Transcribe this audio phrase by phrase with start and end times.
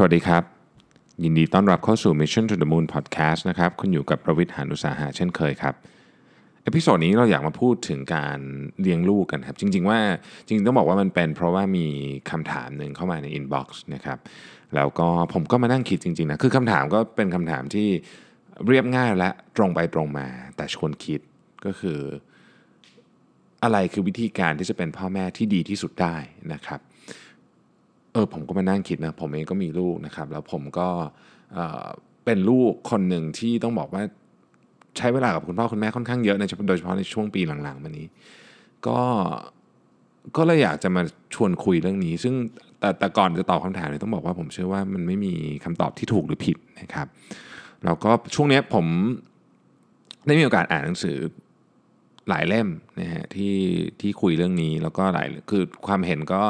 [0.00, 0.44] สวัสดีครับ
[1.24, 5.74] ยินดีต้อนรับเข้าสู่ Mission to the Moon Podcast นะครับคุณอยู่กับผมรวิศ หาญอุตสาหะเช่นเคยครับ
[6.64, 8.38] episode นี้เราอยากมาพูดถึงการ
[8.80, 9.98] เลี้ยงลูกกันครับ จริง ๆ ว่า
[10.46, 11.86] จริงๆต้องบอกว่ามันเป็น เพราะว่ามี
[12.30, 14.18] คำถามหนึ่งเข้ามาใน inbox นะครับ
[14.74, 17.88] แล้วก็ผมก็มานั่งคิดจริง ๆ นะ คือคำถามก็เป็นคำถามที่
[18.66, 20.26] เรียบง่ายและตรงไปตรงมา
[20.56, 21.20] แต่ชวนคิด
[21.64, 22.00] ก็คือ
[23.62, 26.16] อะไรคือวิธีการที่จะเป็นพ่อแม่ที่ดีที่สุดได้
[26.54, 26.80] นะครับ
[28.12, 30.88] เออผมก็มานั่งคิดนะผมเองก็มีลูกนะครับ แล้วผมก็
[32.24, 34.02] เป็นลูกคนหนึ่งที่ต้องบอกว่า
[34.96, 38.06] ใช้เวลากับคุณพ่อคุณแม่ค่อนข้างเยอะในโดยเฉพาะในช่วงปีหลังๆมานี้
[38.86, 39.00] ก็
[40.36, 41.02] ก็เลยอยากจะมา
[41.34, 42.34] ชวนคุยเรื่องนี้ ซึ่ง
[42.80, 45.32] แต่แต่ก่อนจะตอบคำถามเนี่ยต้องบอกว่าผมเชื่อว่ามันไม่มี
[45.64, 47.06] คำตอบที่ถูกหรือผิดนะครับ
[47.84, 48.86] แล้วก็ช่วงนี้ผม
[50.26, 51.16] ได้มีโอกาสอ่านหนังสือ
[52.28, 52.68] หลายเล่ม
[53.00, 53.54] นะฮะที่
[54.00, 56.42] ที่คุยเรื่องนี้แล้วก็หลายคือความเห็นก็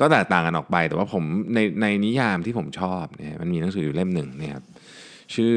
[0.00, 1.24] ก็แตกต่างกันออกไป แต่ว่าผม
[1.54, 4.64] ในในนิยามที่ผมชอบเนี่ยมันมีหนังสืออยู่เล่มหนึ่งนะครับ
[5.34, 5.54] ชื่อ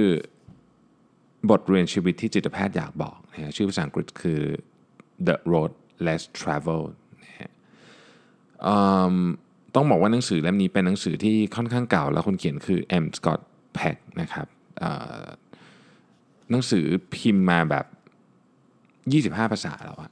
[1.50, 4.42] บทเรียนชีวิตที่จิตแพทย์อยากบอกนะฮะชื่อภาษาอังกฤษคือ
[5.28, 5.72] The Road
[6.06, 6.94] Less Traveled
[7.26, 7.52] นะฮะ
[8.66, 8.76] อื
[9.14, 9.16] ม
[9.76, 13.06] ต้องบอกว่าหนังสือเล่มนี้เป็นหนังสือที่ค่อนข้างเก่า แล้วคนเขียนคือ M.
[13.18, 13.42] Scott
[13.78, 14.48] Peck นะครับ
[16.52, 17.86] หนังสือพิมพ์มาแบบ
[19.04, 20.12] 25 ภาษาแล้วอะ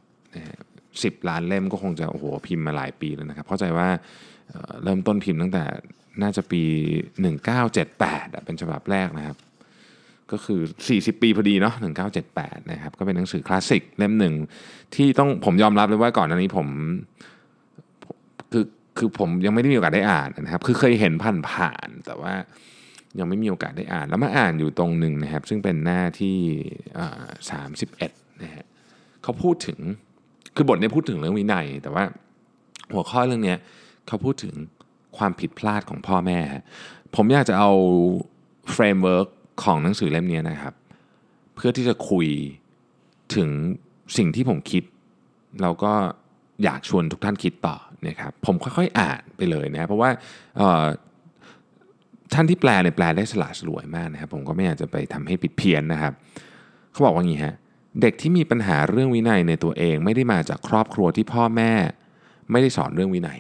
[1.04, 3.88] สิบล้านเล่มก็คงจะโอ้โหพิมพ์มาหลายปีแล้วนะครับ เข้าใจว่า
[4.84, 5.66] เริ่มต้นพิมพ์ตั้งแต่
[6.22, 6.64] น่าจะปี
[7.50, 9.38] 1978 เป็นฉบับแรกนะครับ
[10.32, 11.74] ก็คือ 40 ปีพอดีเนาะ
[12.22, 14.34] 1978 นะครับ ก็เป็นหนังสือคลาสสิกเล่มหนึ่ง
[14.96, 16.68] ที่ต้องผมยอมรับเลยว่าก่อนหน้านี้ผม
[18.52, 18.66] คือ
[18.98, 21.14] คือผมยังไม่ได้มีโอกาสได้อ่านนะครับ คือเคยเห็น
[21.50, 22.34] ผ่านๆแต่ว่า
[23.20, 26.38] ยังไม่มีโอกาสได้อ่าน แล้วมาอ่านอยู่ตรงหนึ่งนะครับ ซึ่งเป็นหน้าที่
[27.52, 28.12] สามสิบเอ็ด
[28.44, 28.66] นะฮะ
[29.24, 29.80] เขาพูดถึง
[30.56, 32.04] คือบทนี้พูดถึงเรื่องวินัย แต่ว่า
[32.94, 33.56] หัวข้อเรื่องนี้
[34.08, 34.54] เขาพูดถึง
[35.18, 36.40] ความผิดพลาดของพ่อแม่
[37.16, 37.72] ผมอยากจะเอา
[38.72, 39.28] framework
[39.64, 40.74] ของหนังสือเล่มนี้นะครับ
[41.56, 42.28] เพื่อที่จะคุย
[43.36, 43.50] ถึง
[44.18, 44.84] สิ่งที่ผมคิด
[45.62, 45.94] แล้วก็
[46.64, 47.76] อยากชวนทุกท่านคิดต่อ
[48.08, 50.10] นะครับผมค่อยๆอ่านไปเลยนะเพราะว่า
[52.34, 56.14] ท่านที่แปลเนี่ยแปลได้สละสลวยมากนะครับ ผมก็ไม่อยากจะไปทำให้ผิดเพี้ยนนะครับ
[56.92, 57.56] เขาบอกว่างี้ฮะ
[58.02, 61.74] เด็กที่มีปัญหาเรื่องวินัยในตัวเองไม่ได้มาจากครอบครัวที่พ่อแม่
[62.52, 63.40] ไม่ได้สอนเรื่องวินัย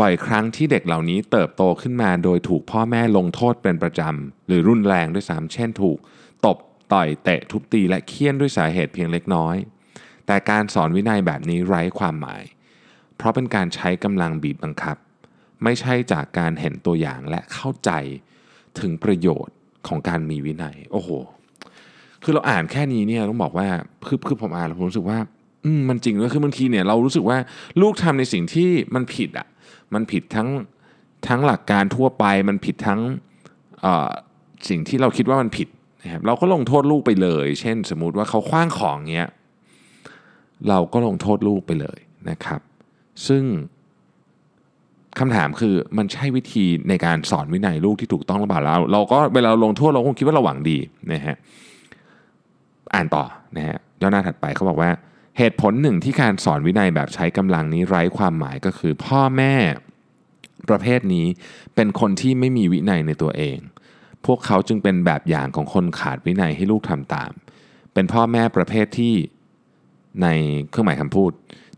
[0.00, 5.98] บ่อยครั้งที่เด็กเหล่านี้เติบโตขึ้นมาโดยถูกพ่อแม่ลงโทษเป็นประจำ หรือรุนแรงด้วยซ้ำเช่นถูก
[6.46, 6.58] ตบ
[6.92, 9.56] ต่อยเตะทุบตีและเคี่ยนด้วยสาเหตุเพียงเล็กน้อย
[10.26, 12.42] แต่การสอนวินัยแบบนี้ไร้ความหมาย
[13.16, 14.96] เพราะเป็นการใช้กำลังบีบบังคับ
[15.62, 17.90] ไม่ใช่จากการเห็นตัวอย่างและเข้าใจ
[18.80, 21.10] ถึงประโยชน์ของการมีวินัย โอ้โห
[22.22, 23.66] คือเราอ่านแค่นี้เนี่ยต้องบอกว่า
[24.06, 25.18] คือคือผมอ่านแล้วผมรู้สึกว่า
[25.64, 27.38] อืมมันจริงด้วยคือบางทีเนี่ยเรารู้สึกว่า
[27.80, 29.46] ลูกทำในสิ่งที่มันผิดอะ
[29.94, 30.48] มันผิดทั้ง
[31.28, 33.00] ทั้งหลักการทั่วไปมันผิดทั้ง
[34.68, 35.68] สิ่งที่เราคิดว่ามันผิด
[36.02, 39.30] นะครับเราก็ลงโทษลูกไปเลย เช่น สมมุติว่าเขาคว้างของเงี้ย
[40.68, 41.98] เราก็ลงโทษลูกไปเลย
[42.30, 42.60] นะครับ
[43.26, 43.44] ซึ่ง
[45.18, 50.78] คำถามคือมันใช่วิธีในการสอนวินัยลูกที่ถูกต้องหรือเปล่าเราเราก็เวลาลงโทษเราคงคิดว่าเราหวังดี
[51.12, 51.36] นะฮะ
[52.94, 53.24] อ่านต่อ
[53.56, 54.90] นะฮะย่อหน้าถัดไปเขาบอกว่า
[55.38, 59.54] เหตุผลหนึ่งที่การสอนวินัยแบบใช้กำลังนี้ไร้ความหมายก็คือ พ่อแม่
[60.68, 61.26] ประเภทนี้
[61.74, 63.58] เป็นคนที่ไม่มีวินัยในตัวเอง
[64.26, 67.30] พวกเขาจึงเป็นแบบอย่างของคนขาดวินัยให้ลูกทำตาม
[67.94, 69.14] เป็นพ่อแม่ประเภทที่
[70.22, 70.26] ใน
[70.70, 71.32] เครื่องหมายคำพูด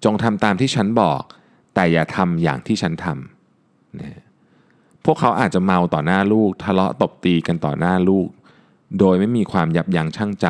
[0.05, 1.23] จงทำตามที่ฉันบอก
[1.75, 4.21] แต่อย่าทำอย่างที่ฉันทำนะ
[5.05, 8.29] พวกเขาอาจจะเมาต่อหน้าลูก ทะเลาะตบตีกันต่อหน้าลูก
[8.99, 10.47] โดยไม่มีความยับยั้งชั่งใจ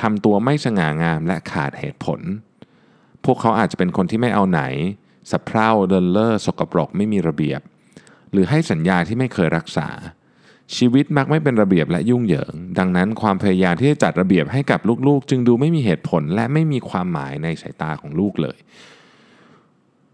[0.00, 2.20] ทำตัวไม่สง่างามและขาดเหตุผล
[3.24, 4.62] พวกเขาอาจจะเป็นคนที่ไม่เอาไหน
[5.30, 7.60] สะเพร่าเดินเล่อสกปรกไม่มีระเบียบ
[8.32, 9.88] หรือให้สัญญาที่ไม่เคยรักษา
[10.76, 18.58] ชีวิตมักไม่เป็นระเบียบและยุ่งเหยิง ดังนั้นความพยายามที่จะจัดระเบียบให้กับลูกๆ จึงดูไม่มีเหตุผลและไม่มีความหมายในสายตาของลูกเลย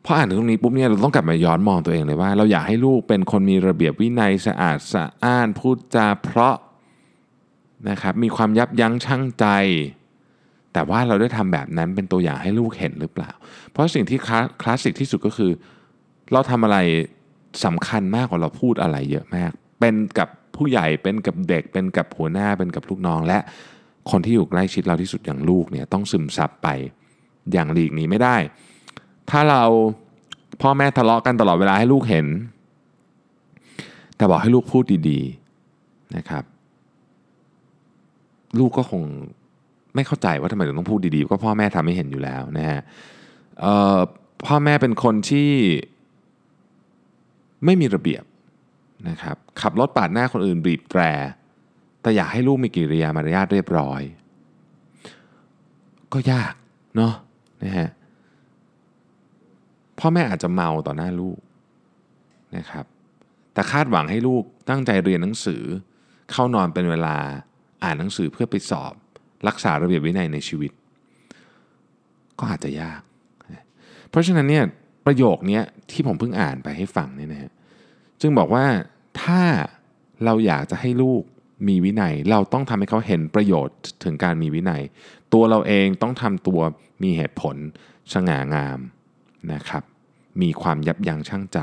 [0.05, 6.57] พออ่านถึงตรงนี้ปุ๊บเนี่ยเราต้องกลับมาย้อนมองตัวเองเลยว่า เราอยากให้ลูกเป็นคนมีระเบียบวินัยสะอาดสะอ้านพูดจาเพราะ
[7.91, 9.47] นะครับมีความยับยั้งชั่งใจ
[10.73, 13.31] แต่ว่าเราได้ทำแบบนั้นเป็นตัวอย่างให้ลูกเห็นหรือเปล่า
[13.71, 14.19] เพราะสิ่งที่
[14.63, 15.53] คลาสสิกที่สุดก็คือ
[16.33, 16.79] เราทำอะไร
[17.65, 19.51] สำคัญมากกว่าเราพูดอะไรเยอะมาก
[19.81, 23.39] เป็นกับผู้ใหญ่เป็นกับเด็กเป็นกับหัวหน้าเป็นกับลูกน้อง และ
[24.11, 26.69] คนที่อยู่ใกล้ชิดเราที่สุดอย่างลูกเนี่ยต้องซึมซับไป
[27.53, 28.37] อย่างหลีกหนีไม่ได้
[29.31, 29.63] ถ้าเรา
[30.63, 32.27] พ่อแม่ทะเลาะกันตลอดเวลาให้ลูกเห็น
[34.17, 36.45] แต่บอกให้ลูกพูดดีๆนะครับ
[38.59, 39.03] ลูกก็คง
[39.95, 42.81] ไม่เข้าใจว่าทำไมถึงต้องพูดดีๆ ก็พ่อแม่ทำให้เห็นอยู่แล้วนะฮะ
[44.47, 45.51] พ่อแม่เป็นคนที่
[47.65, 48.25] ไม่มีระเบียบ
[49.09, 51.03] นะครับขับรถปาดหน้าคนอื่นบีบแตร
[52.03, 54.03] แต่อยากให้ลูกมีกิริยามารยาทเรียบร้อย
[56.13, 56.55] ก็ยาก
[56.97, 57.15] เนาะ
[57.63, 57.89] นะฮะ
[59.99, 61.39] พ่อแม่อาจจะเมาต่อหน้าลูก
[62.57, 62.85] นะครับ
[63.53, 65.63] แต่คาดหวังให้ลูกตั้งใจเรียนหนังสือ
[66.33, 67.17] เข้านอนเป็นเวลา
[67.83, 68.95] อ่านหนังสือเพื่อไปสอบ
[69.49, 70.73] รักษาระเบียบวินัยในชีวิต
[72.39, 73.01] ก็อาจจะยาก
[74.11, 74.65] เพราะฉะนั้นเนี่ย
[75.07, 77.53] ประโยคนี้ที่ผมเพิ่งอ่านไปให้ฟังเนี่ยนะฮะ
[78.21, 78.67] จึงบอกว่า
[79.23, 79.43] ถ้า
[80.25, 81.23] เราอยากจะให้ลูก
[81.69, 84.83] มีวินัย เราต้องทำให้เขาเห็นประโยชน์ถึงการมีวินัย
[85.33, 86.61] ตัวเราเองต้องทำตัว
[87.03, 87.57] มีเหตุผล
[88.15, 88.79] สง่างาม
[89.53, 89.83] นะครับ
[90.43, 91.59] มีความยับยั้งชั่งใจ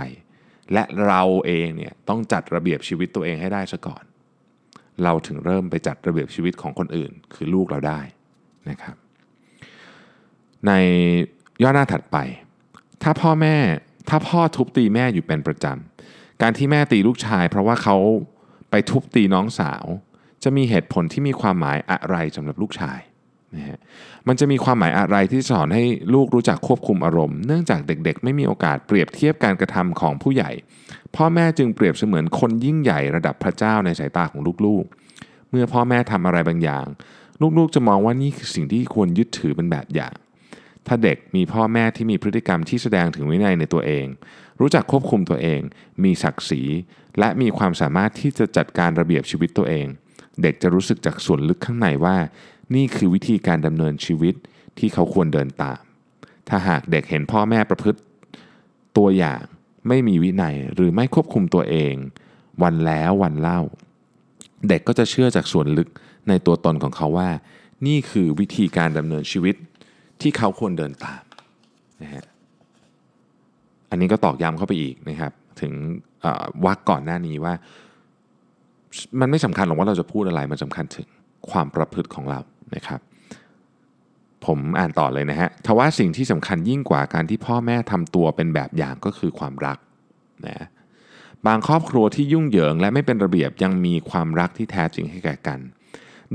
[0.74, 4.04] และเราเองเนี่ยต้องจัดระเบียบชีวิตตัวเองให้ได้ซะก่อน
[5.04, 8.00] เราถึงเริ่มไปจัดระเบียบชีวิตของคนอื่น คือลูกเราได้
[8.70, 8.96] นะครับ
[10.68, 10.72] ใน
[11.62, 12.18] ย่อหน้าถัดไป
[13.04, 13.56] ถ้าพ่อแม่
[14.10, 17.98] ถ้าพ่อทุบตีแม่อยู่เป็นประจำ การที่แม่ตีลูกชาย เพราะว่าเขา
[18.72, 19.86] ไปทุบตีน้องสาว
[20.44, 23.00] จะมีเหตุผลที่มีความหมายอะไรสำหรับลูกชาย
[23.56, 23.80] นะฮะ
[24.28, 30.52] มันจะมีความหมายอะไรที่สอนให้ลูกรู้จักควบคุมอารมณ์ เนื่องจากเด็กๆ ไม่มีโอกาสเปรียบเทียบการกระทำของผู้ใหญ่
[31.16, 36.86] พ่อแม่จึงเปรียบเสมือนคนยิ่งใหญ่ระดับพระเจ้าในสายตาของลูกๆ เมื่อพ่อแม่ทำอะไรบางอย่าง
[37.58, 40.14] ลูกๆจะมองว่านี่คือสิ่งที่ควรยึดถือเป็นแบบอย่าง
[40.88, 44.06] ถ้าเด็กมีพ่อแม่ที่มีพฤติกรรมที่แสดงถึงวินัยในตัวเอง
[44.60, 45.62] รู้จักควบคุมตัวเอง
[46.04, 46.62] มีศักดิ์ศรี
[47.20, 49.88] และมีความสามารถที่จะจัดการระเบียบชีวิตตัวเอง
[50.42, 52.16] เด็กจะรู้สึกจากส่วนลึกข้างในว่า
[52.76, 54.36] นี่คือวิธีการดำเนินชีวิต
[54.80, 55.82] ที่เขาควรเดินตาม
[56.50, 58.00] ถ้าหากเด็กเห็นพ่อแม่ประพฤติ
[58.98, 59.44] ตัวอย่าง
[59.88, 61.94] ไม่มีวินัยหรือไม่ควบคุมตัวเอง
[62.64, 63.62] วันแล้ววันเล่า
[64.70, 65.90] เด็กก็จะเชื่อจากส่วนลึก
[66.28, 67.30] ในตัวตนของเขาว่า
[67.88, 69.56] นี่คือวิธีการดำเนินชีวิต
[70.22, 71.24] ที่เขาควรเดินตาม
[72.04, 72.26] นะฮะ
[73.90, 75.74] อันนี้ก็ตอกย้ำเข้าไปอีกนะครับ ถึง
[76.66, 77.54] วักก่อนหน้านี้ว่า
[79.20, 81.08] มันไม่สำคัญหรอกว่าเราจะพูดอะไร มันสำคัญถึง
[81.50, 82.40] ความประพฤติของเรา
[82.76, 83.00] นะครับ
[84.46, 89.78] ผมอ่านต่อเลยนะฮะทว่าสิ่งที่สำคัญยิ่งกว่าการที่พ่อแม่ทำตัวเป็นแบบอย่างก็คือความรัก
[90.48, 90.68] นะ
[91.48, 95.60] บางครอบครัวที่ยุ่งเหยิงและไม่เป็นระเบียบยังมีความรักที่แท้จริงให้แก่กัน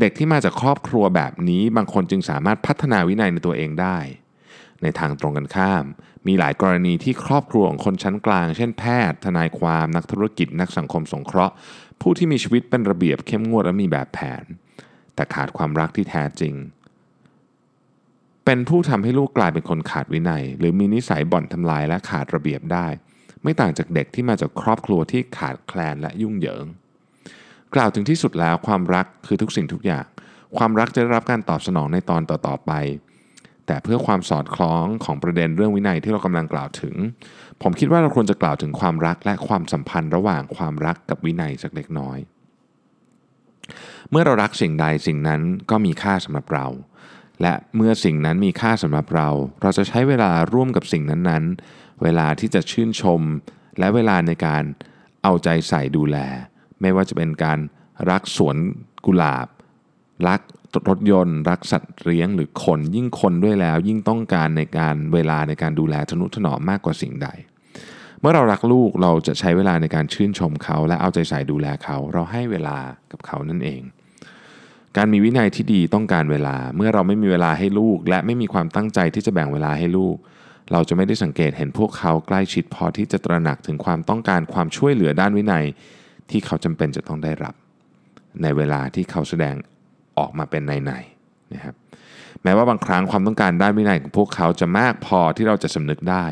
[0.00, 3.98] เด็กที่มาจากครอบครัวแบบนี้ บางคนจึงสามารถพัฒนาวินัยในตัวเองได้
[4.82, 5.84] ในทางตรงกันข้าม
[6.26, 11.54] มีหลายกรณีที่ครอบครัวของคนชั้นกลาง เช่นแพทย์ ทนายความ นักธุรกิจ นักสังคมสงเคราะห์
[12.00, 14.44] ผู้ที่มีชีวิตเป็นระเบียบเข้มงวดและมีแบบแผน
[15.14, 16.54] แต่ขาดความรักที่แท้จริง
[18.44, 22.86] เป็นผู้ทำให้ลูกกลายเป็นคนขาดวินัย หรือมีนิสัยบ่อนทำลายและขาดระเบียบได้
[23.42, 26.64] ไม่ต่างจากเด็กที่มาจากครอบครัวที่ขาดแคลนและยุ่งเหยิง
[27.74, 30.06] กล่าวถึงที่สุดแล้วความรักคือทุกสิ่งทุกอย่าง
[30.56, 32.72] ความรักจะได้รับการตอบสนองในตอนต่อๆไป
[33.66, 36.94] แต่เพื่อความสอดคล้องของประเด็นเรื่องวินัยที่เรากำลังกล่าวถึง
[37.62, 42.18] ผมคิดว่าเราควรจะกล่าวถึงความรักและความสัมพันธ์ระหว่างความรักกับวินัยสักเล็กน้อย
[44.10, 45.40] เมื่อเรารักสิ่งใดสิ่งนั้น
[45.70, 46.66] ก็มีค่าสำหรับเรา
[47.42, 49.28] และเมื่อสิ่งนั้นมีค่าสำหรับเรา
[49.62, 53.22] เราจะใช้เวลาร่วมกับสิ่งนั้นๆ เวลาที่จะชื่นชม
[53.78, 54.62] และเวลาในการ
[55.22, 56.16] เอาใจใส่ดูแล
[56.80, 57.58] ไม่ว่าจะเป็นการ
[58.10, 58.56] รักสวน
[59.06, 59.48] กุหลาบ
[60.28, 60.40] รัก
[60.90, 67.28] รถยนต์รักสัตว์เลี้ยงหรือคนยิ่งคนด้วยแล้ว ยิ่งต้องการในการเวลาในการดูแลทนุถนอมมากกว่าสิ่งใด
[68.20, 72.76] เมื่อเรารักลูกเราจะใช้เวลาในการชื่นชมเขา และเอาใจใส่ดูแลเขา เราให้เวลา
[73.12, 73.82] กับเขานั่นเอง
[74.96, 80.16] การมีวินัยที่ดีต้องการเวลา เมื่อเราไม่มีเวลาให้ลูก และไม่มีความตั้งใจที่จะแบ่งเวลาให้ลูก
[80.72, 85.64] เราจะไม่ได้สังเกตเห็นพวกเขาใกล้ชิดพอที่จะตระหนักถึงความต้องการความช่วยเหลือด้านวินัย
[86.30, 87.54] ที่เขาจำเป็นจะต้องได้รับ
[88.42, 89.54] ในเวลาที่เขาแสดง
[90.18, 90.92] ออกมาเป็นในใน
[91.54, 91.74] นะครับ
[92.42, 96.24] แม้ว่าบางครั้งความต้องการด้านวินัยของพวกเขาจะมากพอที่เราจะสำนึกได้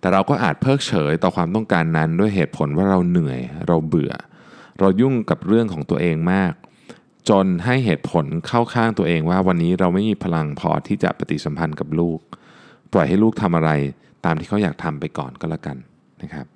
[0.00, 4.12] แต่เราก็อาจเพิกเฉยต่อความต้องการนั้นด้วยเหตุผลว่าเราเหนื่อย เราเบื่อ
[4.80, 6.52] เรายุ่งกับเรื่องของตัวเองมาก
[7.28, 12.18] จนให้เหตุผลเข้าข้างตัวเองว่าวันนี้เราไม่มีพลังพอที่จะปฏิสัมพันธ์กับลูก
[12.92, 13.70] ปล่อยให้ลูกทำอะไร
[14.24, 15.76] ตามที่เขาอยากทำไปก่อนก็แล้วกัน
[16.22, 16.46] นะครับ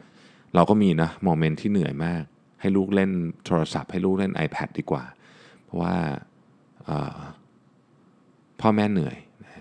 [0.55, 2.23] เราก็มีนะโมเมนต์ที่เหนื่อยมาก
[2.61, 3.11] ให้ลูกเล่น
[3.45, 5.05] โทรศัพท์ให้ลูกเล่น iPad ดีกว่า
[5.69, 5.95] เพราะว่า
[8.61, 9.53] พ่อแม่เหนื่อยนะ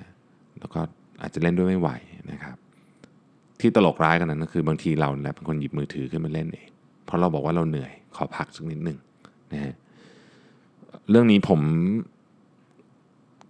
[0.60, 0.80] แล้วก็
[1.22, 1.90] อาจจะเล่นด้วยไม่ไหว
[2.32, 2.58] นะครับ
[3.60, 6.70] ที่ตลกร้ายกันนั้นก็คือบางทีเราแหละเป็นคนหยิบมือถือขึ้นมาเล่นเอง
[7.06, 8.98] เพราะเราบอกว่าเราเหนื่อยขอพักสักนิดหนึ่ง
[9.54, 9.76] นะฮะ
[11.10, 11.60] เรื่องนี้ผม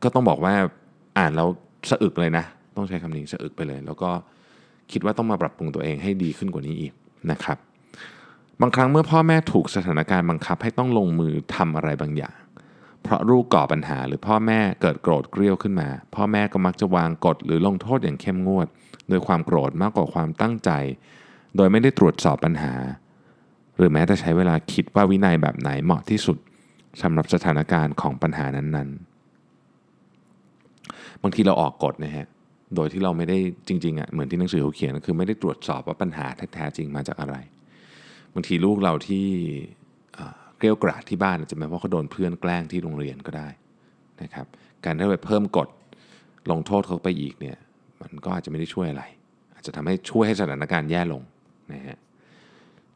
[0.03, 0.53] ก็ต้องบอกว่า
[1.17, 1.47] อ่านแล้ว
[1.89, 2.45] สะอึกเลยนะ
[2.75, 4.09] ต้องใช้คำนี้สะอึกไปเลย แล้วก็
[4.91, 6.93] คิดว่าต้องมาปรับปรุงตัวเองให้ดีขึ้นกว่านี้อีก
[7.31, 7.57] นะครับ
[8.61, 12.37] บางครั้งเมื่อพ่อแม่ถูกสถานการณ์บังคับให้ต้องลงมือทำอะไรบางอย่าง
[13.07, 18.67] เพราะลูกก่อปัญหาหรือพ่อแม่เกิดโกรธเกรี้ยวขึ้นมา พ่อแม่ก็มักจะวางกฎหรือลงโทษอย่างเข้มงวด
[19.09, 20.71] โดยความโกรธมากกว่าความตั้งใจ
[21.57, 22.73] โดยไม่ได้ตรวจสอบปัญหา
[23.77, 26.37] หรือแม้แต่ใช้เวลาคิดว่าวินัยแบบไหนเหมาะที่สุด
[27.01, 32.27] สำหรับสถานการณ์ของปัญหานั้นๆ บางทีเราออกกฎนะฮะ
[32.75, 33.37] โดยที่เราไม่ได้
[33.67, 37.35] จริงๆอะเหมือนที่หนังสือเขาเขียนคือไม่ได้ตรวจสอบว่าปัญหาแท้ๆจริงมาจากอะไร
[38.33, 39.27] บางทีลูกเราที่
[40.57, 43.49] เกลียวกราดที่บ้านจะเป็นเพราะเขาโดนเพื่อนแกล้งที่โรงเรียนก็ได้
[44.21, 44.45] นะครับ
[44.85, 45.67] การที่ไปเพิ่มกฎ
[46.51, 47.57] ลงโทษเขาไปอีกเนี่ย
[48.01, 49.03] มันก็อาจจะไม่ได้ช่วยอะไร
[49.53, 51.21] อาจจะทำให้ช่วยให้สถานการณ์แย่ลง
[51.73, 51.97] นะฮะ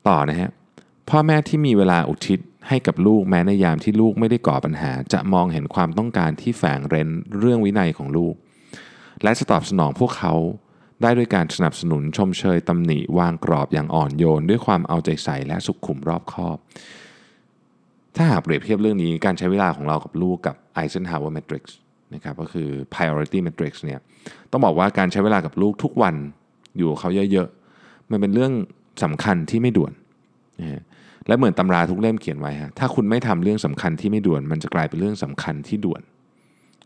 [0.08, 0.50] ต่อนะฮะ
[1.10, 8.36] พ่อแม่ที่มีเวลาอุทิศให้กับลูกแม้ในยามที่ลูกไม่ได้ก่อปัญหา จะมองเห็นความต้องการที่แฝงเร้นเรื่องวินัยของลูก
[9.24, 10.34] และจะตอบสนองพวกเขา
[11.02, 16.58] ได้ด้วยการสนับสนุนชมเชยตำหนิวางกรอบอย่างอ่อนโยน ด้วยความเอาใจใส่และสุขุมรอบคอบ
[18.16, 21.64] ถ้าหากเปรียบเทียบเรื่องนี้การใช้เวลาของเรากับลูกกับ Eisenhower Matrix
[22.14, 24.00] นะครับก็คือ priority matrix เนี่ย
[24.52, 26.16] ต้องบอกว่าการใช้เวลากับลูกทุกวัน
[26.78, 28.52] อยู่เขาเยอะๆ มันเป็นเรื่อง
[29.04, 29.94] สำคัญที่ไม่ด่วน
[30.60, 30.82] นะ
[31.28, 36.02] และเหมือนตำราทุกเล่มเขียนไว้ฮะถ้าคุณไม่ทำเรื่องสำคัญที่ไม่ด่วน มันจะกลายเป็นเรื่องสำคัญที่ด่วน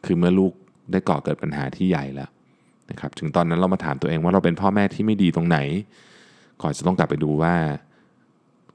[0.05, 0.53] คือเมื่อลูก
[0.91, 2.29] ได้ก่อเกิดปัญหาที่ใหญ่แล้ว
[2.89, 5.58] นะครับถึงตอนนั้นเรามาถามตัวเองว่าเราเป็นพ่อแม่ที่ไม่ดีตรงไหน
[6.62, 7.53] ก่อนจะต้องกลับไปดูว่า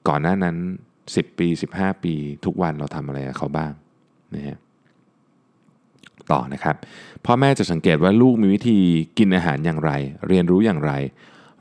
[0.08, 0.56] ก่อนหน้านั้น
[1.16, 2.14] 10 ปี 15 ปี
[2.44, 3.72] ทุกวันเราทำอะไรกับเขาบ้าง
[4.34, 4.58] นะฮะ
[6.32, 6.76] ต่อนะครับ
[7.24, 8.78] พ่อแม่จะสังเกตว่าลูกมีวิธี
[9.18, 9.92] กินอาหารอย่างไร
[10.28, 10.92] เรียนรู้อย่างไร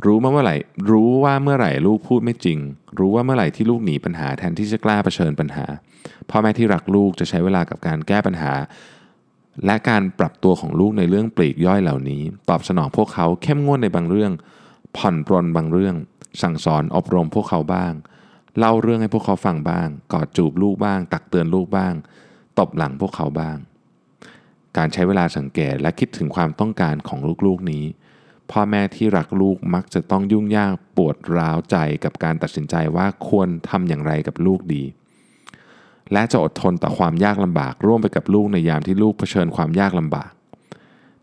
[0.06, 0.56] รู้เมื่อไหร่
[0.92, 2.60] รู้ว่าเมื่อไหร่ลูกพูดไม่จริง
[3.00, 5.66] รู้ว่าเมื่อไหร่ที่ลูกหนีปัญหาแทนที่จะกล้าเผชิญปัญหา
[6.30, 8.54] พ่อแม่ที่รักลูกจะใช้เวลากับการแก้ปัญหา
[9.66, 14.32] และการปรับตัวของลูกในเรื่องปลีกย่อยเหล่านี้ ตอบสนองพวกเขาเข้มงวดในบางเรื่อง
[14.98, 15.96] ผ่อนปรนบางเรื่อง
[16.42, 17.94] สั่งสอนอบรมพวกเขาบ้าง
[18.58, 21.94] เล่าเรื่องให้พวกเขาฟังบ้าง กอดจูบลูกบ้าง ตักเตือนลูกบ้าง
[22.60, 23.58] ตบหลังพวกเขาบ้าง
[24.78, 27.86] การใช้เวลาสังเกตและคิดถึงความต้องการของลูกๆนี้
[28.52, 34.84] พ่อแม่ที่รักลูกมักจะต้องยุ่งยากปวดร้าวใจกับการตัดสินใจว่าควรทำอย่างไรกับลูกดี
[36.14, 40.32] และจะอดทนต่อความยากลำบากร่วมไปกับลูกในยามที่ลูกเผชิญความยากลำบาก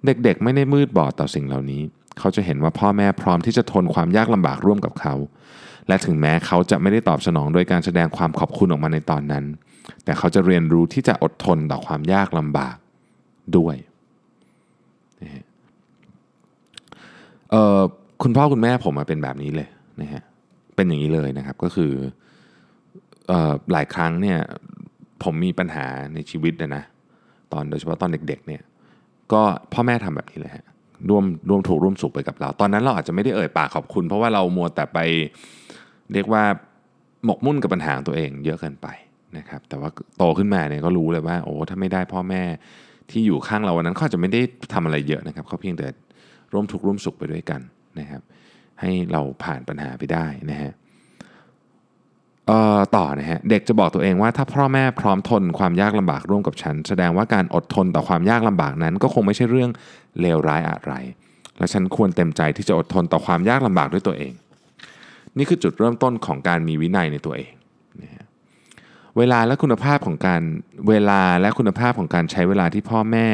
[0.05, 1.83] เด็กๆ ไม่ได้มืดบอดต่อสิ่งเหล่านี้
[2.19, 5.15] เขาจะเห็นว่าพ่อแม่พร้อมที่จะทนความยากลำบากร่วมกับเขา
[5.89, 9.45] และถึงแม้เขาจะไม่ได้ตอบสนองโดยการแสดงความขอบคุณออกมาในตอนนั้น
[10.05, 12.77] แต่เขาจะเรียนรู้ที่จะอดทนต่อความยากลำบาก
[13.57, 13.77] ด้วย
[18.23, 19.69] คุณพ่อคุณแม่ผมมาเป็นแบบนี้เลย
[20.01, 20.23] นะฮะ
[20.75, 21.93] เป็นอย่างนี้เลยนะครับก็คือ
[23.31, 23.33] อ
[23.73, 24.39] หลายครั้งเนี่ย
[25.23, 26.85] ผมมีปัญหาในชีวิตนะนะ
[27.53, 28.63] ตอนโดยเฉพาะตอนเด็กๆเนี่ย
[29.33, 30.65] ก็พ่อแม่ทำแบบนี้เลยฮะ
[31.09, 34.99] ร่วมร่วมถูกร่วมสุขไปกับเรา ตอนนั้นเราอาจจะไม่ได้เอ่ยปากขอบคุณ เพราะว่าเรามัวแต่ไป
[36.13, 36.45] เรียกว่า
[37.25, 38.89] หมกมุ่นกับปัญหาตัวเองเยอะเกินไป
[39.39, 42.43] นะครับแต่ว่าโตขึ้นมาเนี่ยก็รู้เลยว่าโอ้ถ้าไม่ได้พ่อแม่
[43.11, 44.41] ที่อยู่ข้างเราวันนั้นเขาจะไม่ได้
[44.73, 45.87] ทำอะไรเยอะนะครับเขาเพียงแต่
[46.53, 47.61] ร่วมทุกข์ร่วมสุขไปด้วยกัน
[48.01, 48.23] นะครับ
[48.81, 50.73] ให้เราผ่านปัญหาไปได้นะฮะ
[52.97, 59.71] ต่อนะฮะเด็กจะบอกตัวเองว่าถ้าพ่อแม่พร้อมทนความยากลำบากร่วมกับฉัน แสดงว่าการอดทนต่อความยากลำบากนั้น ก็คงไม่ใช่เรื่อง
[60.21, 60.93] เลวร้ายอะไร
[61.59, 64.33] และฉันควรเต็มใจที่จะอดทนต่อความยากลำบากด้วยตัวเอง
[65.39, 67.53] นี่คือจุดเริ่มต้นของการมีวินัยในตัวเอง
[69.19, 70.43] เวลาและคุณภาพของการ
[70.89, 73.27] เวลาและคุณภาพของการใช้เวลาที่พ่อแม่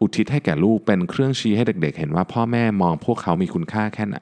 [0.00, 4.18] อุทิศให้แก่ลูกเป็นเครื่องชี้ให้เด็ก ๆ เห็นว่าพ่อแม่มองพวกเขามีคุณค่าแค่ไหน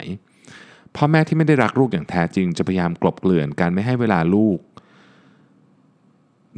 [0.97, 4.59] พ่อแม่ที่ไม่ได้รักลูกอย่างแท้จริง จะพยายามกลบเกลื่อนการไม่ให้เวลาลูก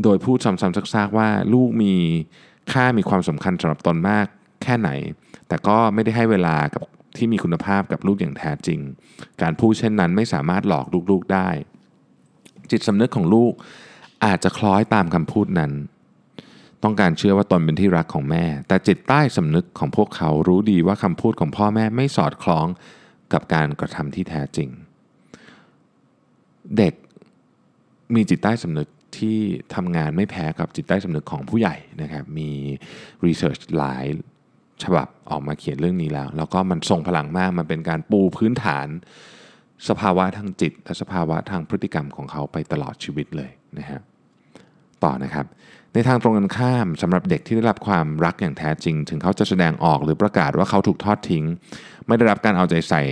[0.03, 1.95] โดยพูดซ้ำๆซักๆว่าลูกมี
[2.73, 4.27] ค่ามีความสำคัญสำหรับตนมาก
[4.63, 4.91] แค่ไหน
[5.49, 6.83] แต่ก็ไม่ได้ให้เวลากับ
[7.19, 8.81] ที่มีคุณภาพกับลูกอย่างแท้จริง
[9.43, 11.49] การพูดเช่นนั้นไม่สามารถหลอกลูกๆได้
[12.71, 13.53] จิตสำนึกของลูก
[14.25, 15.73] อาจจะคล้อยตามคำพูดนั้น
[16.85, 22.67] ต้องการเชื่อว่าตนเป็นที่รักของแม่ แต่จิตใต้สำนึกของพวกเขารู้ดีว่าคำพูดของพ่อแม่ไม่สอดคล้อง
[23.33, 24.69] กับการกระทำที่แท้จริง
[26.79, 26.95] เด็ก
[28.15, 29.39] มีจิตใต้สำนึกที่
[29.75, 32.51] ทำงานไม่แพ้กับจิตใต้สำนึกของผู้ใหญ่นะครับ มี
[33.27, 34.05] รีเสิร์ชหลาย
[34.83, 38.87] ฉบับออกมาเขียนเรื่องนี้แล้ว แล้วก็มันส่งพลังมากมันเป็นการปูพื้นฐาน
[39.89, 44.01] สภาวะทางจิต และสภาวะทางพฤติกรรมของเขาไปตลอดชีวิตเลยนะฮะ
[45.05, 45.47] ต่อนะครับ
[45.93, 51.45] ในทางตรงกันข้ามสำหรับเด็กที่ได้รับความรักอย่างแท้จริง ถึงเขาจะแสดงออกหรือประกาศว่าเขาถูกทอดทิ้ง
[52.07, 53.03] ไม่ได้รับการเอาใจใส่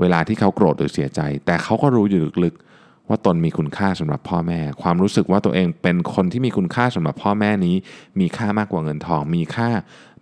[0.00, 2.67] เวลาที่เขาโกรธหรือเสียใจ แต่เขาก็รู้อยู่ลึกๆ
[3.08, 7.76] ว่าตนมีคุณค่าสำหรับพ่อแม่ ความรู้สึกว่าตัวเองเป็นคนที่มีคุณค่าสำหรับพ่อแม่นี้
[8.20, 9.68] มีค่ามากกว่าเงินทอง มีค่า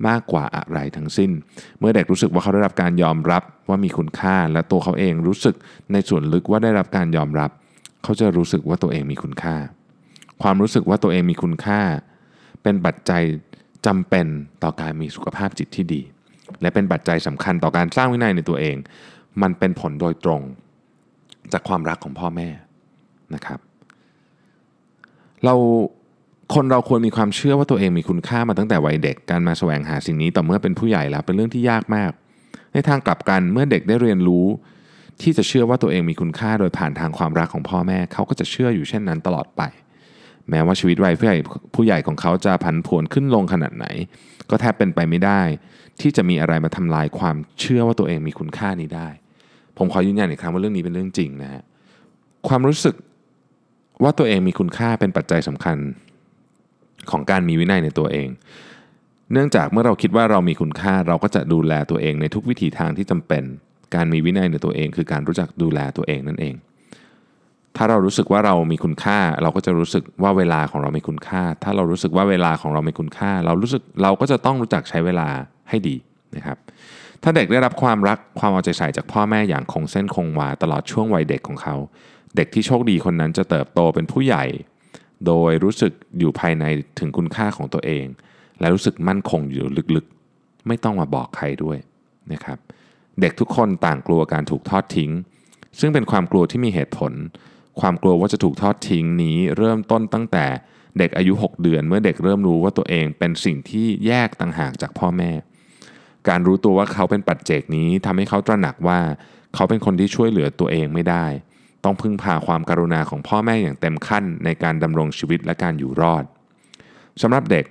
[0.09, 1.31] มากกว่าอะไรทั้งสิ้น
[1.79, 5.55] เมื่อเด็กรู้สึกว่าเขาได้รับการยอมรับว่ามีคุณค่า และตัวเขาเองรู้สึก
[5.93, 7.51] ในส่วนลึกว่าได้รับการยอมรับ
[8.03, 9.57] เขาจะรู้สึกว่าตัวเองมีคุณค่า
[10.43, 11.81] ความรู้สึกว่าตัวเองมีคุณค่า
[12.63, 13.23] เป็นปัจจัย
[13.87, 14.27] จำเป็น
[14.63, 16.03] ต่อการมีสุขภาพจิตที่ดี
[16.61, 18.77] และเป็นปัจจัยสำคัญต่อการสร้างวินัยในตัวเอง
[19.43, 20.43] มันเป็นผลโดยตรง
[21.53, 22.49] จากความรักของพ่อแม่
[23.35, 23.59] นะครับ
[25.45, 25.55] เรา
[26.55, 32.13] คนเราควรมีความเชื่อว่าตัวเองมีคุณค่ามาตั้งแต่วัยเด็กการมาแสวงหาสิ่งนี้ต่อเมื่อเป็นผู้ใหญ่แล้วเป็นเรื่องที่ยากมาก
[32.73, 34.47] ในทางกลับกันเมื่อเด็กได้เรียนรู้
[35.23, 39.63] ที่จะเชื่อว่าตัวเองมีคุณค่าโดยผ่านทางความรักของพ่อแม่เขาก็จะเชื่ออยู่เช่นนั้นตลอดไป
[40.51, 41.37] แม้ว่าชีวิตวัยผู้ใหญ่
[41.75, 43.87] ผู้ใหญ่ของเขาจะผันผวนขึ้นลงขนาดไหน
[44.51, 45.41] ก็แทบเป็นไปไม่ได้
[46.01, 49.09] ที่จะมีอะไรมาทำลายความเชื่อว่าตัวเองมีคุณค่านี้ได้
[49.79, 51.63] ผมขอยืนยันอีกครั้งว่าเรื่องนี้เป็นเรื่องจริงนะฮะ
[52.49, 52.95] ความรู้สึก
[54.03, 55.79] ว่าตัวเองมีคุณค่าเป็นปัจจัยสำคัญ
[57.11, 58.29] ของการมีวินัยในตัวเอง
[59.33, 63.45] เนื่องจากเมื่อเราคิดว่าเรามีคุณค่าเราก็จะดูแลตัวเองในทุกวิถีทางที่จำเป็น
[63.95, 66.55] การมีวินัยในตัวเอง คือการรู้จักดูแลตัวเองนั่นเอง
[67.77, 75.29] ถ้าเรารู้สึกว่าเรามีคุณค่า เราก็จะรู้สึกว่าเวลาของเรามีคุณค่า ถ้าเรารู้สึกว่าเวลาของเรามีคุณค่า เรารู้สึกเราก็จะต้องรู้จักใช้เวลา
[75.69, 75.97] ให้ดี
[76.37, 76.59] นะครับ
[77.23, 81.77] ถ้าเด็กได้รับความรักความเอาใจใส่จากพ่อแม่อย่างคงเส้นคงวาตลอดช่วงวัยเด็กของเขา
[82.37, 84.45] เด็กที่โชคดีคนนั้นจะเติบโตเป็นผู้ใหญ่
[85.27, 86.65] โดยรู้สึกอยู่ภายใน
[86.99, 88.07] ถึงคุณค่าของตัวเอง
[88.61, 89.67] และรู้สึกมั่นคงอยู่
[89.97, 91.79] ลึกๆ ไม่ต้องมาบอกใครด้วย
[92.33, 92.59] นะครับ
[93.21, 95.11] เด็กทุกคนต่างกลัวการถูกทอดทิ้ง
[95.81, 97.13] ซึ่งเป็นความกลัวที่มีเหตุผล
[97.81, 100.47] ความกลัวว่าจะถูกทอดทิ้งนี้เริ่มต้นตั้งแต่
[100.99, 105.33] เด็กอายุ 6 เดือน เมื่อเด็กเริ่มรู้ว่าตัวเองเป็นสิ่งที่แยกต่างหากจากพ่อแม่
[106.29, 108.99] การรู้ตัวว่าเขาเป็นปัจเจกนี้ทำให้เขาตระหนักว่า
[109.55, 111.27] เขาเป็นคนที่ช่วยเหลือตัวเองไม่ได้
[111.87, 116.25] ต้องพึ่งพาความการุณาของพ่อแม่อย่างเต็มขั้นในการดำรงชีวิตและการอยู่รอด
[117.23, 117.65] สำหรับเด็ก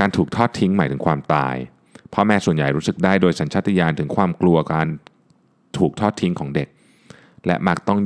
[0.00, 1.54] การถูกทอดทิ้งหมายถึงความตาย
[2.14, 4.86] พ่อแม่ส่วนใหญ่รู้สึกได้โดยสัญชาตญาณถึงความกลัวการ
[5.78, 6.68] ถูกทอดทิ้งของเด็ก
[7.46, 8.00] และมักต้อง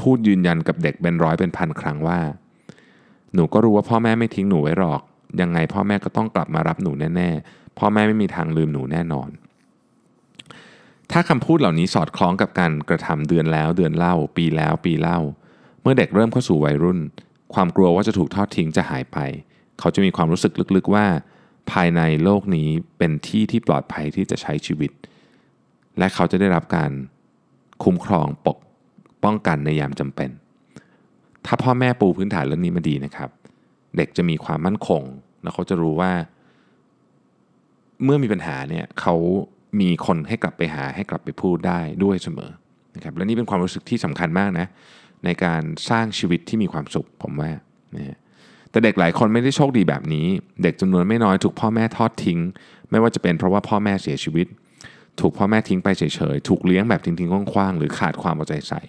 [0.00, 2.20] พูดยืนยันกับเด็กเป็นร้อยเป็นพันครั้งว่า
[3.34, 5.00] หนูก็รู้ว่าพ่อแม่ไม่ทิ้งหนูไว้หรอก
[5.40, 9.28] ยังไงพ่อแม่ก็ต้องกลับมารับหนูแน่ ๆ พ่อแม่ไม่มีทางลืมหนูแน่นอน
[11.16, 15.18] ถ้าคำพูดเหล่านี้สอดคล้องกับการกระทำเดือนแล้วเดือนเล่า ปีแล้วปีเล่า
[15.82, 16.98] เมื่อเด็กเริ่มเข้าสู่วัยรุ่น
[17.54, 19.18] ความกลัวว่าจะถูกทอดทิ้งจะหายไป
[19.78, 21.06] เขาจะมีความรู้สึกลึกๆว่า
[21.70, 24.90] ภายในโลกนี้เป็นที่ที่ปลอดภัยที่จะใช้ชีวิต
[25.98, 26.90] และเขาจะได้รับการ
[27.84, 28.58] คุ้มครองปก
[29.24, 30.30] ป้องกันในยามจำเป็น
[31.46, 33.30] ถ้าพ่อแม่ปูพื้นฐานเรื่องนี้มาดีนะครับ
[33.96, 35.02] เด็กจะมีความมั่นคง
[35.42, 36.12] แล้วเขาจะรู้ว่า
[38.04, 39.14] เมื่อมีปัญหาเนี่ยเขา
[39.80, 42.50] มีคนให้กลับไปหาให้กลับไปพูดได้ด้วยเสมอ
[42.94, 44.66] นะครับและนี่เป็นความรู้สึกที่สำคัญมากนะ
[45.24, 47.50] ในการสร้างชีวิตที่มีความสุขผมว่า
[47.96, 48.16] นะ
[48.70, 50.26] แต่เด็กหลายคนไม่ได้โชคดีแบบนี้
[50.62, 52.38] เด็กจำนวนไม่น้อยถูกพ่อแม่ทอดทิ้ง
[52.90, 54.46] ไม่ว่าจะเป็นเพราะว่าพ่อแม่เสียชีวิต
[55.20, 56.02] ถูกพ่อแม่ทิ้งไปเฉ
[56.34, 58.80] ยๆ ถูกเลี้ยงแบบทิ้งๆคว้างๆหรือขาดความเอาใจใส่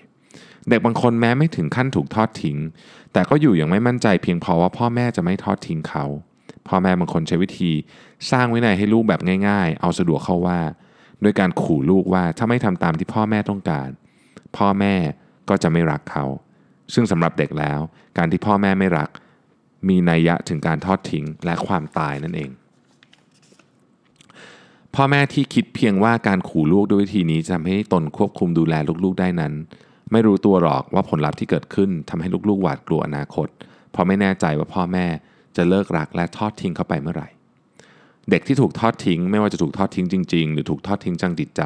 [0.69, 2.57] เด็กบางคนแม้ไม่ถึงขั้นถูกทอดทิ้ง
[3.13, 6.05] แต่ก็อยู่อย่างไม่มั่นใจเพียงพอว่าพ่อแม่จะไม่ทอดทิ้งเขา
[6.67, 7.71] พ่อแม่บางคนใช้วิธี
[8.31, 10.59] สร้างวินัยให้ลูกแบบง่าย ๆ เอาสะดวกเข้าว่า
[11.21, 13.89] โดยการขู่ลูกว่าถ้าไม่ทำตามที่พ่อแม่ต้องการ
[14.57, 14.95] พ่อแม่
[15.49, 16.25] ก็จะไม่รักเขา
[16.93, 17.79] ซึ่งสำหรับเด็กแล้ว
[18.17, 19.09] การที่พ่อแม่ไม่รัก
[19.87, 22.49] มีนัยยะถึงการทอดทิ้งและความตายนั่นเอง
[24.95, 29.53] พ่อแม่ที่คิดเพียงว่าการขู่ลูกด้วยวิธีนี้จะทำให้ตนควบคุมดูแลลูกๆได้นั้น
[30.11, 33.47] ไม่รู้ตัวหรอกว่าผลลัพธ์ที่เกิดขึ้นทำให้ลูกๆหวาดกลัวอนาคต
[33.91, 35.05] เพราะไม่แน่ใจว่าพ่อแม่
[35.57, 37.29] จะเลิกรักและทอดทิ้งเขาไปเมื่อไหร่
[38.29, 41.61] เด็กที่ถูกทอดทิ้ง ไม่ว่าจะถูกทอดทิ้งจริง ๆ หรือถูกทอดทิ้งจังจิตใจ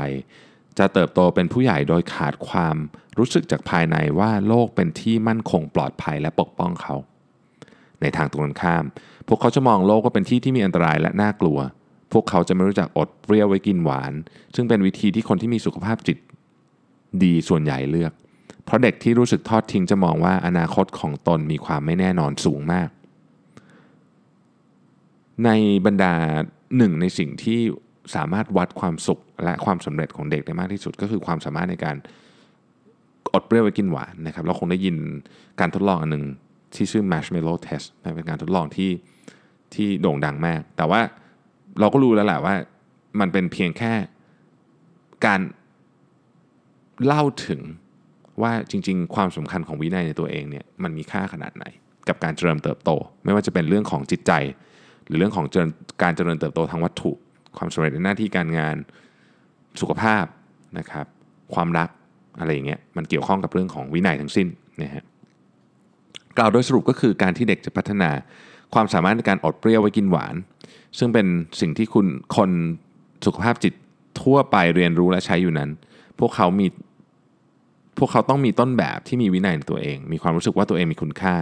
[0.77, 2.75] จะเติบโตเป็นผู้ใหญ่โดยขาดความ
[3.17, 6.95] รู้สึกจากภายในว่าโลกเป็นที่มั่นคงปลอดภัยและปกป้องเขา
[8.01, 8.85] ในทางตรงกันข้าม
[9.27, 11.59] พวกเขาจะมองโลกว่าเป็นที่ที่มีอันตรายและน่ากลัว
[12.13, 14.13] พวกเขาจะไม่รู้จักอดเปรี้ยวไว้กินหวาน
[14.55, 16.17] ซึ่งเป็นวิธีที่คนที่มีสุขภาพจิต
[17.23, 18.13] ดีส่วนใหญ่เลือก
[18.65, 22.89] เพราะเด็กที่รู้สึกทอดทิ้งจะมองว่าอนาคตของตนมีความไม่แน่นอนสูงมาก
[25.45, 25.49] ใน
[25.85, 26.13] บรรดา
[26.77, 27.59] หนึ่งในสิ่งที่
[28.15, 31.95] สามารถวัดความสุขและความสำเร็จของเด็กได้มากที่สุด ก็คือความสามารถในการ
[33.33, 34.95] อดเปรี้ยวไว้กินหวานนะครับเราคงได้ยิน
[35.59, 36.25] การทดลองอันหนึ่ง
[36.75, 38.91] ที่ชื่อ marshmallow test เป็นการทดลองที่
[39.73, 41.01] ที่โด่งดังมาก แต่ว่า
[41.79, 42.55] เราก็รู้แล้วแหละว่า
[43.19, 43.93] มันเป็นเพียงแค่
[45.25, 45.41] การ
[47.05, 47.61] เล่าถึง
[48.41, 51.65] ว่าจริง ๆ ความสำคัญของวินัยในตัวเองเนี่ยมันมีค่าขนาดไหน
[52.07, 52.91] กับการเจริญเติบโต
[53.23, 54.31] ไม่ว่าจะเป็นเรื่องของจิตใจ
[55.09, 55.45] หรือเรื่องของ
[56.03, 57.11] การเจริญเติบโตทางวัตถุ
[57.57, 58.75] ความสำเร็จในหน้าที่การงาน
[59.81, 60.25] สุขภาพ
[60.77, 61.05] นะครับ
[61.53, 61.89] ความรัก
[62.39, 64.47] อะไรอย่างเงี้ยมันเกี่ยวข้องกับเรื่องของวินัยทั้งสิ้น
[64.81, 65.03] นะฮะ
[66.37, 68.09] กล่าวโดยสรุปก็คือการที่เด็กจะพัฒนา
[68.73, 70.35] ความสามารถในการอดเปรี้ยวไว้กินหวาน
[70.97, 71.27] ซึ่งเป็น
[71.61, 72.51] สิ่งที่คุณคน
[73.25, 73.73] สุขภาพจิต
[74.21, 75.69] ทั่วไปเรียนรู้และใช้อยู่นั้น
[76.19, 76.67] พวกเขามี
[77.97, 81.35] พวกเขาต้องมีต้นแบบที่มีวินัยในตัวเอง มีความรู้สึกว่าตัวเองมีคุณค่า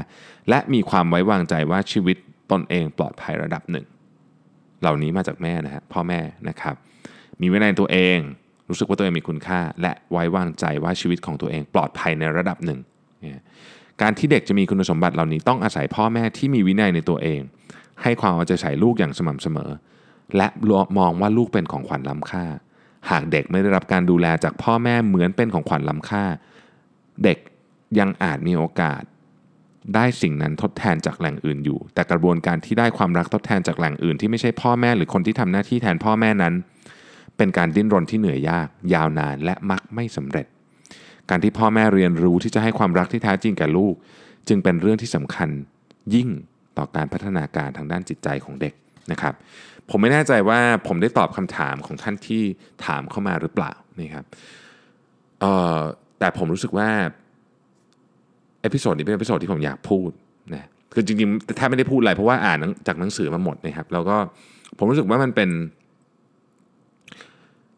[0.50, 2.18] และมีความไว้วางใจว่าชีวิต
[2.52, 3.86] ตนเองปลอดภัยระดับหนึ่ง
[4.82, 6.76] เหล่านี้มาจากแม่นะฮะพ่อแม่นะครับ
[7.42, 8.20] มีวินัยตัวเอง
[8.70, 12.80] รู้สึกว่าตัวเองมีคุณค่า และไว้วางใจว่าชีวิตของตัวเองปลอดภัยในระดับหนึ่ง
[14.02, 17.42] การที่เด็กจะมีคุณสมบัติเหล่านี้ต้องอาศัยพ่อแม่ที่มีวินัยในตัวเอง
[18.04, 19.72] ให้ความเอาใจใส่ลูกอย่างสม่ำเสมอ
[20.38, 20.48] และ
[20.98, 22.46] มองว่าลูกเป็นของขวัญล้ำค่า
[23.10, 26.24] หากเด็กไม่ได้รับการดูแลจากพ่อแม่เหมือนเป็นของขวัญล้ำค่า
[27.24, 27.38] เด็ก
[28.00, 29.02] ยังอาจมีโอกาส
[29.96, 36.54] ได้สิ่งนั้นทดแทนจากแหล่งอื่นอยู่ แต่กระบวนการที่ได้ความรักทดแทนจากแหล่งอื่นที่ไม่ใช่พ่อแม่หรือคนที่ทำหน้าที่แทนพ่อแม่นั้น
[37.38, 40.48] เป็นการดิ้นรนที่เหนื่อยยาก ยาวนานและมักไม่สำเร็จ
[41.30, 43.96] การที่พ่อแม่เรียนรู้ที่จะให้ความรักที่แท้จริงแก่ลูก
[44.48, 45.50] จึงเป็นเรื่องที่สำคัญ
[46.16, 46.30] ยิ่ง
[46.78, 48.74] ต่อการพัฒนาการทางด้านจิตใจของเด็ก
[49.12, 49.34] นะครับ
[49.90, 52.44] ผมไม่แน่ใจว่าผมได้ตอบคำถามของท่านที่
[52.86, 54.26] ถามเข้ามาหรือเปล่านี่ครับ
[56.20, 56.90] แต่ผมรู้สึกว่า
[58.68, 60.10] episode นี้เป็น episode ที่ผมอยากพูด
[60.54, 64.16] นะคือจริงๆแทบไม่ได้พูดอะไรเพราะว่าอ่านจากหนังสือมาหมดนะครับแล้วก็
[64.78, 65.50] ผมรู้สึกว่ามันเป็น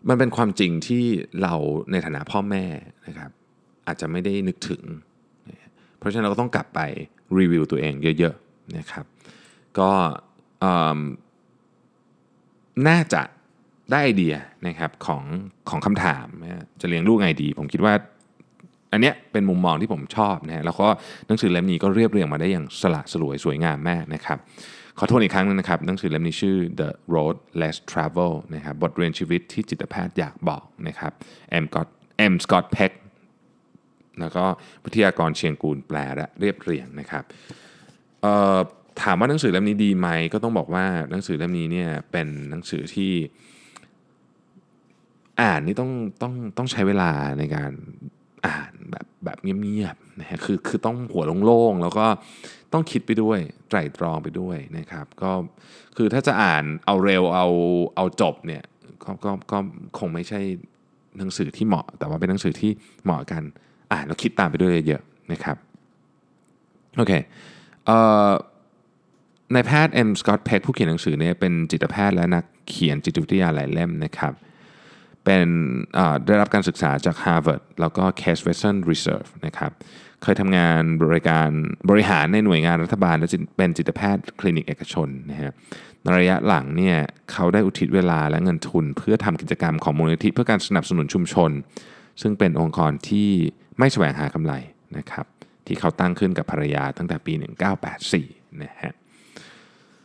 [0.10, 1.04] มันเป็นความจริงที่
[1.42, 1.54] เรา
[1.92, 2.66] ในฐานะพ่อแม่
[3.08, 3.32] นะครับ
[3.88, 4.84] อาจจะไม่ได้นึกถึง
[5.98, 6.80] เพราะฉะนั้นเราก็ต้องกลับไป
[7.40, 9.06] รีวิวตัวเองเยอะๆนะครับ
[9.80, 9.92] ก็
[12.88, 13.22] น่าจะ
[13.92, 14.36] ได้ไอเดีย
[14.68, 15.24] นะครับของ
[15.70, 17.94] ของคำถามนะจะเลี้ยงลูกไงดี ผมคิดว่า
[18.92, 20.88] อันเนี้ยเป็นมุมมองที่ผมชอบนะแล้วก็
[21.28, 24.38] หนังสือเล่มนี้ก็เรียบเรียงมาได้อย่างสละสลวยสวยงามมากนะครับ
[25.00, 31.12] ขอโทษอีกครั้งนึงนะครับหนังสือเล่มนี้ชื่อ The Road Less Travel นะครับบทเรียนชีวิตที่จิตแพทย์อยากบอกนะครับ
[31.64, 31.66] M.
[31.72, 31.88] Scott
[32.32, 32.34] M.
[32.44, 32.94] Scott Peck
[34.20, 34.44] แล้วก็
[34.86, 37.24] วิทยากรเชียงกูลแปลและเรียบเรียงนะครับ
[39.02, 43.12] ถามว่าหนังสือเล่มนี้ดีไหมก็ต้องบอกว่าหนังสือเล่มนี้เนี่ยเป็นหนังสือที่
[45.42, 47.72] อ่านนี่ต้องต้องต้องใช้เวลาในการ
[48.48, 52.06] อ่านแบบแบบเงียบๆนะฮะคือคือต้องหัวโล่งๆ แล้วก็
[52.74, 55.32] ต้องคิดไปด้วยไตรตรองไปด้วยนะครับ ก็
[55.98, 57.48] คือถ้าจะอ่านเอาเร็วเอา
[57.96, 58.64] เอาจบเนี่ย
[59.04, 59.58] ก็ก็ก็
[60.00, 60.40] คงไม่ใช่
[61.18, 62.72] หนังสือที่เหมาะ แต่ว่าเป็นหนังสือที่
[63.04, 63.44] เหมาะกัน
[63.92, 65.58] อ่านแล้วคิดตามไปด้วยเยอะๆนะครับ
[66.98, 67.12] โอเค
[67.86, 67.98] เอ่
[68.28, 68.30] อ
[69.54, 74.34] นายแพทย์เอ็มสกอตต์เพกผู้เขียนหนังสือเนี่ยเป็นจิตแพทย์และนักเขียนจิตวิทยาหลายเล่มนะครับ
[75.26, 75.48] เป็น
[76.28, 79.72] ได้รับการศึกษาจาก Harvard แล้วก็ Case Western Reserve นะครับ
[80.24, 81.50] เคยทำงานบริการ
[81.90, 83.28] บริหารในหน่วยงานรัฐบาล และ
[83.58, 85.52] เป็นจิตแพทย์คลินิกเอกชนนะฮะ
[86.04, 86.98] ในระยะหลังเนี่ย
[87.32, 91.52] เขาได้อุทิศเวลาและเงินทุน เพื่อทำกิจกรรมของมูลนิธิเพื่อการสนับสนุนชุมชน
[92.22, 93.30] ซึ่งเป็นองค์กรที่
[93.80, 94.54] ไม่แสวงหากำไร
[94.98, 95.26] นะครับ
[95.68, 97.34] ที่เขาตั้งขึ้นกับภรรยาตั้งแต่ปี
[97.98, 98.94] 1984นะฮะ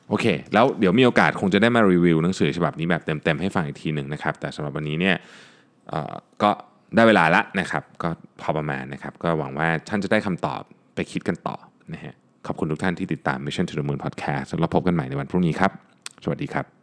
[0.09, 5.17] โอเค แล้วเดี๋ยวมีโอกาสคงจะได้มารีวิวหนังสือฉบับนี้แบบเต็มๆให้ฟังอีกทีหนึ่งนะครับ แต่สำหรับวันนี้เนี่ย
[6.43, 6.51] ก็
[6.95, 8.09] ได้เวลาละนะครับ ก็
[8.41, 10.61] พอประมาณนะครับ ก็หวังว่าท่านจะได้คำตอบ
[10.95, 11.57] ไปคิดกันต่อ
[11.93, 12.15] นะฮะ
[12.47, 15.71] ขอบคุณทุกท่านที่ติดตาม Mission to the Moon Podcast แล้วพบกันใหม่ในวันพรุ่งนี้ครับ
[16.25, 16.74] สวัสดีครับ